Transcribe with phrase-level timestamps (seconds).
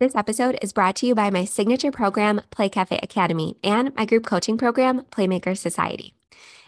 [0.00, 4.04] This episode is brought to you by my signature program, Play Cafe Academy, and my
[4.04, 6.14] group coaching program, Playmaker Society.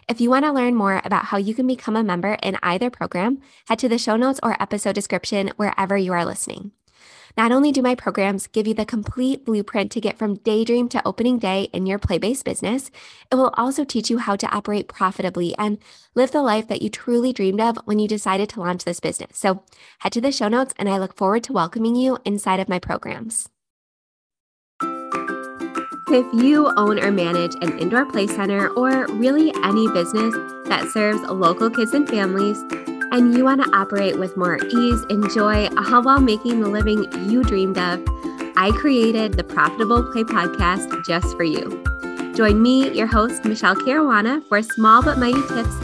[0.07, 2.89] If you want to learn more about how you can become a member in either
[2.89, 6.71] program, head to the show notes or episode description wherever you are listening.
[7.37, 11.07] Not only do my programs give you the complete blueprint to get from daydream to
[11.07, 12.89] opening day in your play based business,
[13.31, 15.77] it will also teach you how to operate profitably and
[16.15, 19.37] live the life that you truly dreamed of when you decided to launch this business.
[19.37, 19.63] So
[19.99, 22.79] head to the show notes, and I look forward to welcoming you inside of my
[22.79, 23.49] programs.
[26.09, 30.33] If you own or manage an indoor play center or really any business
[30.67, 32.57] that serves local kids and families,
[33.11, 37.11] and you want to operate with more ease and joy uh, while making the living
[37.29, 38.03] you dreamed of,
[38.55, 41.83] I created the Profitable Play podcast just for you.
[42.35, 45.75] Join me, your host, Michele Caruana, for small but mighty tips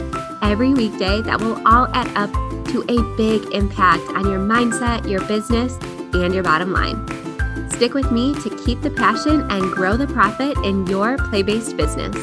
[0.42, 2.30] every weekday that will all add up
[2.68, 5.78] to a big impact on your mindset, your business,
[6.12, 7.08] and your bottom line.
[7.70, 11.76] Stick with me to keep the passion and grow the profit in your play based
[11.76, 12.14] business.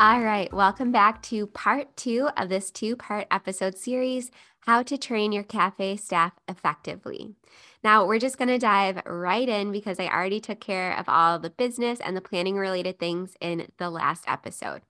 [0.00, 4.96] All right, welcome back to part two of this two part episode series How to
[4.96, 7.34] Train Your Cafe Staff Effectively.
[7.82, 11.40] Now, we're just going to dive right in because I already took care of all
[11.40, 14.82] the business and the planning related things in the last episode.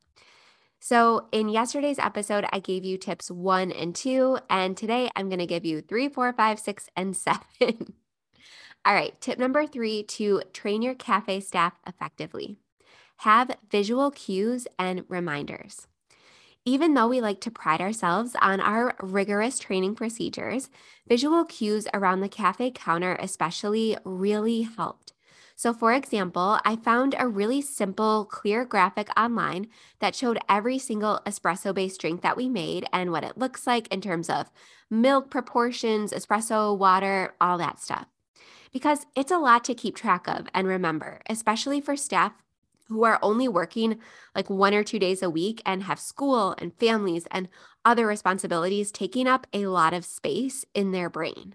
[0.78, 5.38] So, in yesterday's episode, I gave you tips one and two, and today I'm going
[5.38, 7.94] to give you three, four, five, six, and seven.
[8.84, 12.58] All right, tip number three to train your cafe staff effectively
[13.18, 15.86] have visual cues and reminders.
[16.64, 20.68] Even though we like to pride ourselves on our rigorous training procedures,
[21.08, 25.12] visual cues around the cafe counter, especially, really helped.
[25.56, 29.66] So, for example, I found a really simple, clear graphic online
[29.98, 33.88] that showed every single espresso based drink that we made and what it looks like
[33.88, 34.52] in terms of
[34.88, 38.06] milk proportions, espresso, water, all that stuff.
[38.72, 42.34] Because it's a lot to keep track of and remember, especially for staff
[42.88, 43.98] who are only working
[44.34, 47.48] like one or two days a week and have school and families and
[47.84, 51.54] other responsibilities taking up a lot of space in their brain.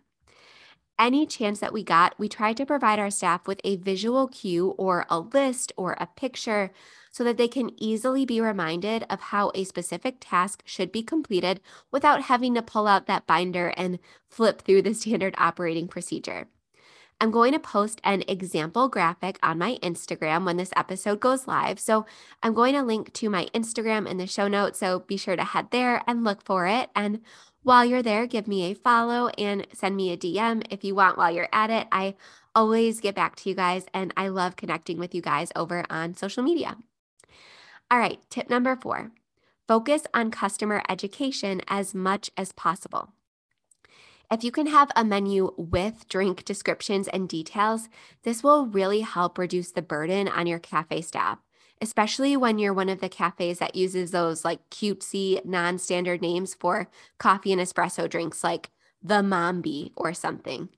[0.99, 4.69] Any chance that we got, we tried to provide our staff with a visual cue
[4.77, 6.71] or a list or a picture
[7.11, 11.61] so that they can easily be reminded of how a specific task should be completed
[11.91, 13.99] without having to pull out that binder and
[14.29, 16.47] flip through the standard operating procedure.
[17.23, 21.79] I'm going to post an example graphic on my Instagram when this episode goes live.
[21.79, 22.05] So
[22.43, 24.79] I'm going to link to my Instagram in the show notes.
[24.79, 26.89] So be sure to head there and look for it.
[26.93, 27.21] And
[27.61, 31.17] while you're there, give me a follow and send me a DM if you want
[31.17, 31.87] while you're at it.
[31.93, 32.15] I
[32.53, 36.15] always get back to you guys and I love connecting with you guys over on
[36.15, 36.75] social media.
[37.89, 39.11] All right, tip number four
[39.65, 43.13] focus on customer education as much as possible.
[44.33, 47.87] If you can have a menu with drink descriptions and details,
[48.23, 51.37] this will really help reduce the burden on your cafe staff,
[51.79, 56.55] especially when you're one of the cafes that uses those like cutesy, non standard names
[56.55, 56.89] for
[57.19, 58.71] coffee and espresso drinks like
[59.03, 60.69] the Mombi or something.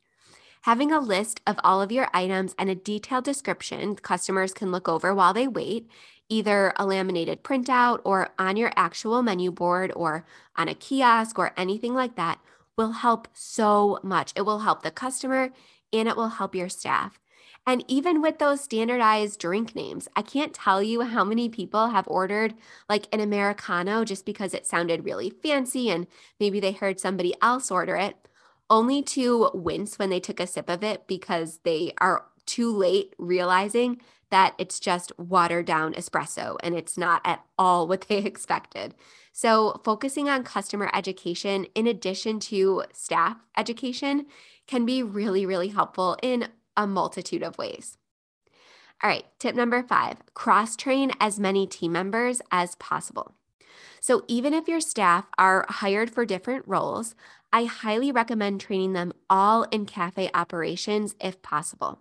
[0.64, 4.90] Having a list of all of your items and a detailed description customers can look
[4.90, 5.88] over while they wait,
[6.28, 10.26] either a laminated printout or on your actual menu board or
[10.58, 12.40] on a kiosk or anything like that,
[12.78, 14.34] will help so much.
[14.36, 15.52] It will help the customer
[15.94, 17.20] and it will help your staff.
[17.68, 22.08] And even with those standardized drink names, I can't tell you how many people have
[22.08, 22.54] ordered
[22.88, 26.06] like an Americano just because it sounded really fancy and
[26.40, 28.16] maybe they heard somebody else order it,
[28.70, 33.16] only to wince when they took a sip of it because they are too late
[33.18, 34.00] realizing
[34.30, 38.94] that it's just watered down espresso and it's not at all what they expected.
[39.38, 44.28] So, focusing on customer education in addition to staff education
[44.66, 46.48] can be really, really helpful in
[46.78, 47.98] a multitude of ways.
[49.04, 53.36] All right, tip number five cross train as many team members as possible.
[54.00, 57.14] So, even if your staff are hired for different roles,
[57.52, 62.00] I highly recommend training them all in cafe operations if possible.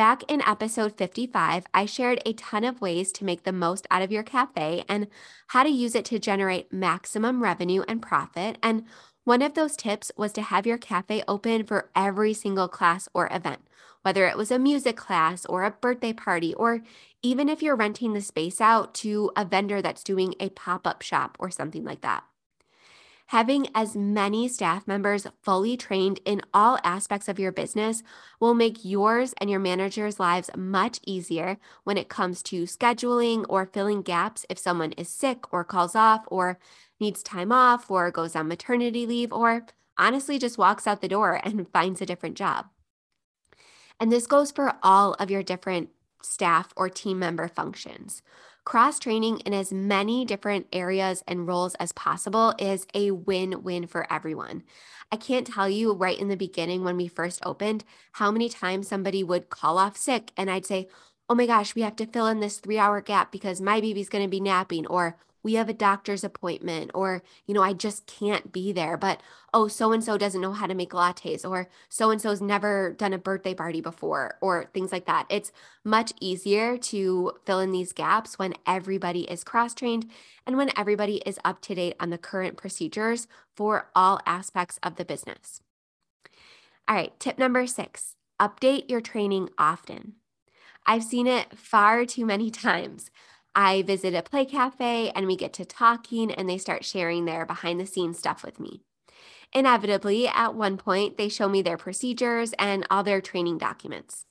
[0.00, 4.00] Back in episode 55, I shared a ton of ways to make the most out
[4.00, 5.08] of your cafe and
[5.48, 8.56] how to use it to generate maximum revenue and profit.
[8.62, 8.86] And
[9.24, 13.28] one of those tips was to have your cafe open for every single class or
[13.30, 13.60] event,
[14.00, 16.80] whether it was a music class or a birthday party, or
[17.22, 21.02] even if you're renting the space out to a vendor that's doing a pop up
[21.02, 22.24] shop or something like that.
[23.30, 28.02] Having as many staff members fully trained in all aspects of your business
[28.40, 33.66] will make yours and your manager's lives much easier when it comes to scheduling or
[33.66, 36.58] filling gaps if someone is sick or calls off or
[36.98, 39.64] needs time off or goes on maternity leave or
[39.96, 42.66] honestly just walks out the door and finds a different job.
[44.00, 45.90] And this goes for all of your different
[46.20, 48.22] staff or team member functions.
[48.70, 53.84] Cross training in as many different areas and roles as possible is a win win
[53.84, 54.62] for everyone.
[55.10, 57.82] I can't tell you right in the beginning when we first opened
[58.12, 60.86] how many times somebody would call off sick and I'd say,
[61.28, 64.08] Oh my gosh, we have to fill in this three hour gap because my baby's
[64.08, 68.06] going to be napping, or we have a doctor's appointment or you know i just
[68.06, 69.20] can't be there but
[69.52, 72.92] oh so and so doesn't know how to make lattes or so and so's never
[72.92, 75.26] done a birthday party before or things like that.
[75.28, 75.52] It's
[75.84, 80.10] much easier to fill in these gaps when everybody is cross trained
[80.46, 83.26] and when everybody is up to date on the current procedures
[83.56, 85.60] for all aspects of the business.
[86.88, 90.14] All right tip number 6 update your training often.
[90.86, 93.10] I've seen it far too many times.
[93.54, 97.44] I visit a play cafe and we get to talking and they start sharing their
[97.44, 98.82] behind the scenes stuff with me.
[99.52, 104.24] Inevitably, at one point, they show me their procedures and all their training documents.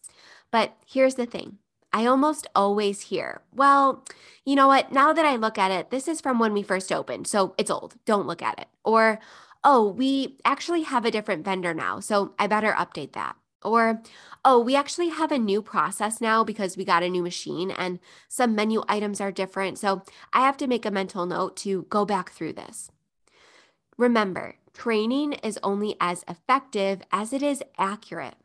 [0.52, 1.58] But here's the thing
[1.92, 4.06] I almost always hear, well,
[4.46, 4.92] you know what?
[4.92, 7.72] Now that I look at it, this is from when we first opened, so it's
[7.72, 7.96] old.
[8.06, 8.68] Don't look at it.
[8.86, 9.20] Or,
[9.64, 13.36] oh, we actually have a different vendor now, so I better update that.
[13.64, 14.02] Or,
[14.46, 18.00] oh, we actually have a new process now because we got a new machine and
[18.28, 19.78] some menu items are different.
[19.78, 22.90] So I have to make a mental note to go back through this.
[23.98, 28.36] Remember, training is only as effective as it is accurate.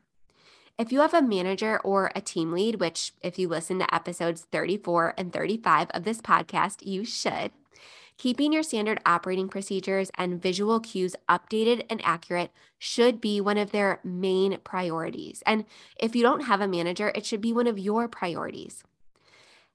[0.76, 4.48] If you have a manager or a team lead, which if you listen to episodes
[4.50, 7.52] 34 and 35 of this podcast, you should,
[8.16, 13.72] Keeping your standard operating procedures and visual cues updated and accurate should be one of
[13.72, 15.42] their main priorities.
[15.44, 15.64] And
[15.98, 18.84] if you don't have a manager, it should be one of your priorities.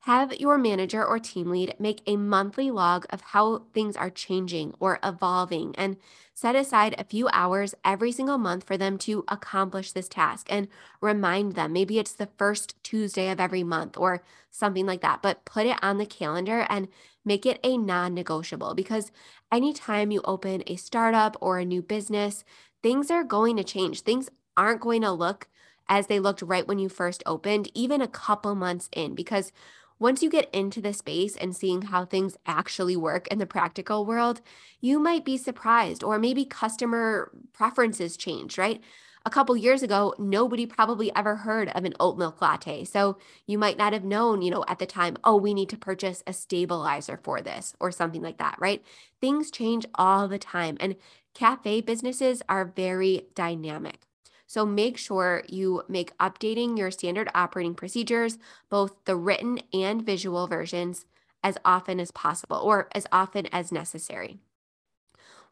[0.04, 4.74] Have your manager or team lead make a monthly log of how things are changing
[4.80, 5.98] or evolving and
[6.34, 10.70] set aside a few hours every single month for them to accomplish this task and
[11.02, 11.74] remind them.
[11.74, 15.78] Maybe it's the first Tuesday of every month or something like that, but put it
[15.82, 16.88] on the calendar and
[17.26, 19.12] make it a non negotiable because
[19.52, 22.46] anytime you open a startup or a new business,
[22.82, 24.02] things are going to change.
[24.02, 25.50] Things aren't going to look
[25.90, 29.52] as they looked right when you first opened, even a couple months in, because
[30.00, 34.06] once you get into the space and seeing how things actually work in the practical
[34.06, 34.42] world,
[34.80, 38.82] you might be surprised, or maybe customer preferences change, right?
[39.26, 42.84] a couple years ago, nobody probably ever heard of an oat milk latte.
[42.84, 45.78] So you might not have known, you know, at the time, oh, we need to
[45.78, 48.84] purchase a stabilizer for this or something like that, right?
[49.22, 50.78] Things change all the time.
[50.80, 50.96] And
[51.34, 54.09] cafe businesses are very dynamic.
[54.50, 60.48] So make sure you make updating your standard operating procedures, both the written and visual
[60.48, 61.06] versions,
[61.44, 64.40] as often as possible or as often as necessary.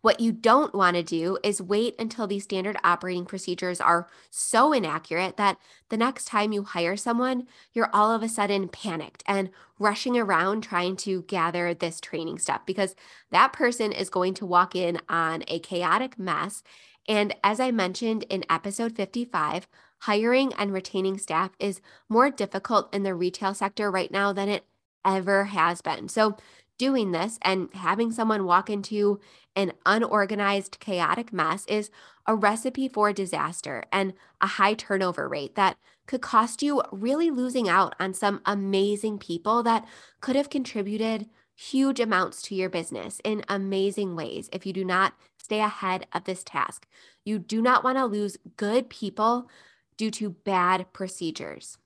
[0.01, 4.73] What you don't want to do is wait until these standard operating procedures are so
[4.73, 5.59] inaccurate that
[5.89, 10.61] the next time you hire someone, you're all of a sudden panicked and rushing around
[10.61, 12.95] trying to gather this training stuff because
[13.29, 16.63] that person is going to walk in on a chaotic mess.
[17.07, 19.68] And as I mentioned in episode 55,
[20.00, 24.65] hiring and retaining staff is more difficult in the retail sector right now than it
[25.06, 26.09] ever has been.
[26.09, 26.38] So
[26.77, 29.19] doing this and having someone walk into
[29.56, 31.89] an unorganized, chaotic mess is
[32.27, 37.68] a recipe for disaster and a high turnover rate that could cost you really losing
[37.68, 39.85] out on some amazing people that
[40.21, 45.14] could have contributed huge amounts to your business in amazing ways if you do not
[45.47, 46.85] stay ahead of this task.
[47.23, 49.49] You do not want to lose good people
[49.95, 51.77] due to bad procedures.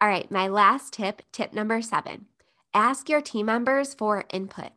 [0.00, 2.26] All right, my last tip, tip number seven
[2.72, 4.70] ask your team members for input.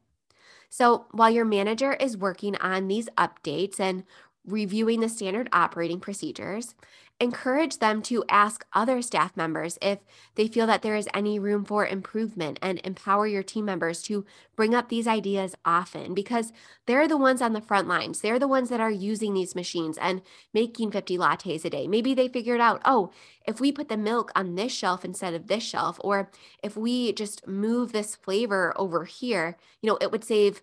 [0.67, 4.03] So while your manager is working on these updates and
[4.45, 6.75] reviewing the standard operating procedures,
[7.19, 9.99] encourage them to ask other staff members if
[10.35, 14.25] they feel that there is any room for improvement and empower your team members to
[14.57, 16.51] bring up these ideas often because
[16.85, 18.19] they're the ones on the front lines.
[18.19, 20.21] They're the ones that are using these machines and
[20.53, 21.87] making 50 lattes a day.
[21.87, 23.11] Maybe they figured out, oh,
[23.47, 26.29] if we put the milk on this shelf instead of this shelf, or
[26.61, 30.61] if we just move this flavor over here, you know, it would save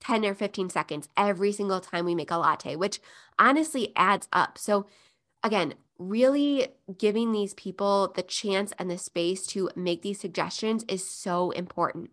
[0.00, 3.00] 10 or 15 seconds every single time we make a latte, which
[3.38, 4.58] honestly adds up.
[4.58, 4.86] So,
[5.42, 11.08] again, really giving these people the chance and the space to make these suggestions is
[11.08, 12.10] so important.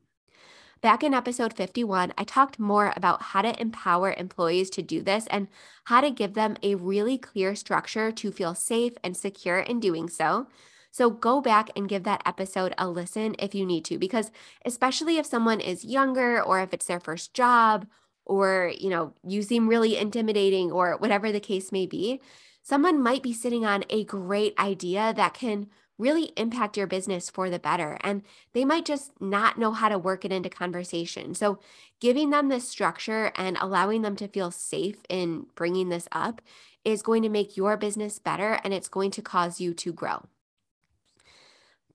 [0.81, 5.27] Back in episode 51, I talked more about how to empower employees to do this
[5.27, 5.47] and
[5.85, 10.09] how to give them a really clear structure to feel safe and secure in doing
[10.09, 10.47] so.
[10.93, 14.29] So go back and give that episode a listen if you need to, because
[14.63, 17.87] especially if someone is younger or if it's their first job
[18.25, 22.21] or, you know, you seem really intimidating or whatever the case may be,
[22.61, 25.65] someone might be sitting on a great idea that can
[25.97, 27.97] really impact your business for the better.
[28.01, 28.21] And
[28.53, 31.33] they might just not know how to work it into conversation.
[31.33, 31.57] So,
[32.01, 36.39] giving them this structure and allowing them to feel safe in bringing this up
[36.85, 40.27] is going to make your business better and it's going to cause you to grow.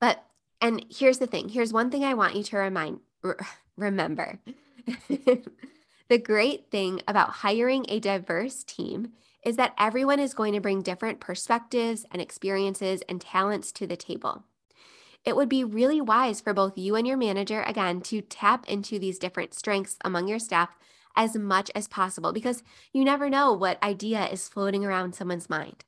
[0.01, 0.25] But,
[0.61, 3.01] and here's the thing here's one thing I want you to remind,
[3.77, 4.39] remember.
[6.09, 9.13] the great thing about hiring a diverse team
[9.45, 13.97] is that everyone is going to bring different perspectives and experiences and talents to the
[13.97, 14.45] table.
[15.25, 18.99] It would be really wise for both you and your manager, again, to tap into
[18.99, 20.71] these different strengths among your staff
[21.17, 22.63] as much as possible because
[22.93, 25.85] you never know what idea is floating around someone's mind.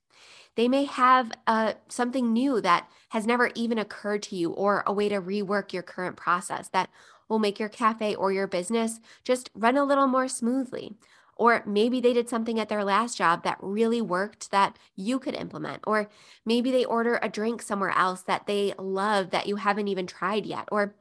[0.61, 4.93] They may have uh, something new that has never even occurred to you, or a
[4.93, 6.91] way to rework your current process that
[7.31, 10.99] will make your cafe or your business just run a little more smoothly.
[11.35, 15.35] Or maybe they did something at their last job that really worked that you could
[15.35, 15.83] implement.
[15.87, 16.11] Or
[16.45, 20.45] maybe they order a drink somewhere else that they love that you haven't even tried
[20.45, 20.69] yet.
[20.71, 20.95] Or,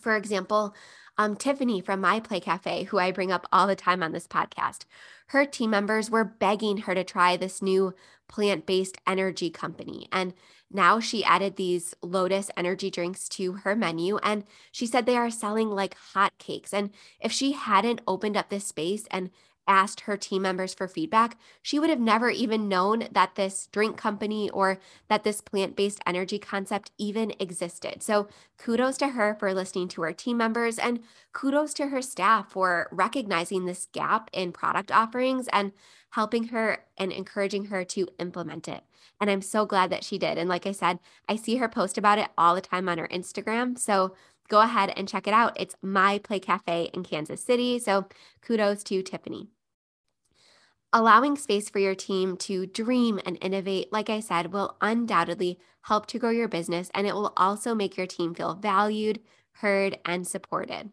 [0.00, 0.74] for example,
[1.16, 4.26] um, Tiffany from My Play Cafe, who I bring up all the time on this
[4.26, 4.86] podcast,
[5.28, 7.94] her team members were begging her to try this new
[8.30, 10.08] plant based energy company.
[10.12, 10.32] And
[10.70, 15.30] now she added these Lotus energy drinks to her menu, and she said they are
[15.30, 16.72] selling like hotcakes.
[16.72, 19.30] And if she hadn't opened up this space and
[19.66, 23.96] asked her team members for feedback, she would have never even known that this drink
[23.96, 28.02] company or that this plant based energy concept even existed.
[28.02, 31.00] So, kudos to her for listening to her team members and
[31.32, 35.72] kudos to her staff for recognizing this gap in product offerings and
[36.10, 38.82] helping her and encouraging her to implement it.
[39.20, 40.38] And I'm so glad that she did.
[40.38, 40.98] And like I said,
[41.28, 43.78] I see her post about it all the time on her Instagram.
[43.78, 44.14] So,
[44.50, 45.58] go ahead and check it out.
[45.58, 47.78] It's My Play Cafe in Kansas City.
[47.78, 48.06] So
[48.42, 49.48] kudos to Tiffany.
[50.92, 56.06] Allowing space for your team to dream and innovate, like I said, will undoubtedly help
[56.06, 59.20] to grow your business and it will also make your team feel valued,
[59.52, 60.90] heard, and supported.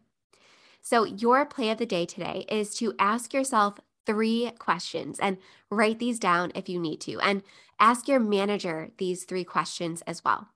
[0.80, 5.36] So, your play of the day today is to ask yourself three questions and
[5.68, 7.42] write these down if you need to, and
[7.80, 10.48] ask your manager these three questions as well.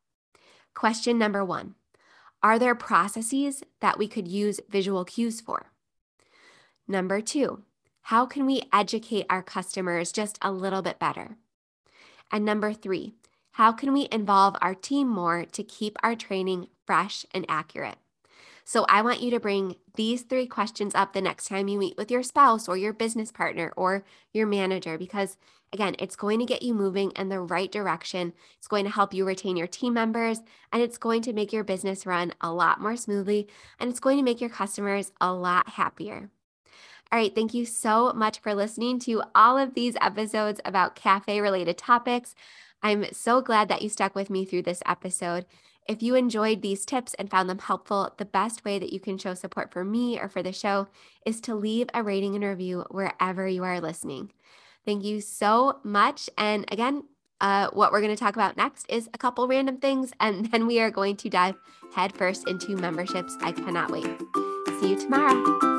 [0.72, 1.74] Question number one
[2.42, 5.70] Are there processes that we could use visual cues for?
[6.88, 7.62] Number two,
[8.06, 11.36] how can we educate our customers just a little bit better?
[12.32, 13.14] And number three,
[13.52, 17.98] how can we involve our team more to keep our training fresh and accurate?
[18.64, 21.96] So I want you to bring these three questions up the next time you meet
[21.96, 25.36] with your spouse or your business partner or your manager because
[25.72, 28.32] again, it's going to get you moving in the right direction.
[28.58, 30.40] It's going to help you retain your team members
[30.70, 33.48] and it's going to make your business run a lot more smoothly
[33.80, 36.30] and it's going to make your customers a lot happier.
[37.10, 41.40] All right, thank you so much for listening to all of these episodes about cafe
[41.40, 42.34] related topics.
[42.82, 45.46] I'm so glad that you stuck with me through this episode.
[45.88, 49.18] If you enjoyed these tips and found them helpful, the best way that you can
[49.18, 50.86] show support for me or for the show
[51.26, 54.32] is to leave a rating and review wherever you are listening.
[54.84, 56.30] Thank you so much.
[56.38, 57.04] And again,
[57.40, 60.66] uh, what we're going to talk about next is a couple random things, and then
[60.66, 61.56] we are going to dive
[61.94, 63.36] headfirst into memberships.
[63.40, 64.06] I cannot wait.
[64.80, 65.72] See you tomorrow.